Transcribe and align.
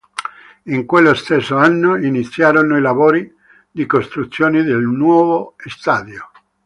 In 0.63 0.87
quello 0.87 1.13
stesso 1.13 1.57
anno 1.57 1.95
iniziarono 1.95 2.75
i 2.75 2.81
lavori 2.81 3.31
di 3.69 3.85
costruzione 3.85 4.63
del 4.63 4.81
nuovo 4.81 5.53
stadio. 5.63 6.31